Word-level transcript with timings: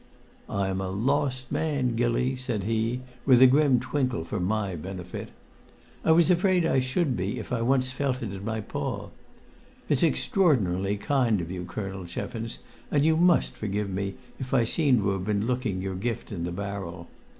"I'm 0.49 0.81
a 0.81 0.89
lost 0.89 1.51
man, 1.51 1.95
Gilly!" 1.95 2.35
said 2.35 2.63
he, 2.63 3.01
with 3.23 3.39
a 3.39 3.45
grim 3.45 3.79
twinkle 3.79 4.23
for 4.25 4.39
my 4.39 4.75
benefit. 4.75 5.29
"I 6.03 6.11
was 6.11 6.31
afraid 6.31 6.65
I 6.65 6.79
should 6.79 7.15
be 7.15 7.37
if 7.37 7.53
I 7.53 7.61
once 7.61 7.91
felt 7.91 8.23
it 8.23 8.33
in 8.33 8.43
my 8.43 8.61
paw. 8.61 9.09
It's 9.89 10.01
extraordinarily 10.01 10.97
kind 10.97 11.39
of 11.39 11.51
you, 11.51 11.65
Colonel 11.65 12.05
Cheffins, 12.05 12.63
and 12.89 13.05
you 13.05 13.15
must 13.15 13.53
forgive 13.55 13.91
me 13.91 14.15
if 14.39 14.55
I 14.55 14.63
seem 14.63 14.97
to 15.03 15.09
have 15.11 15.23
been 15.25 15.45
looking 15.45 15.83
your 15.83 15.93
gift 15.93 16.31
in 16.31 16.45
the 16.45 16.51
barrel. 16.51 17.07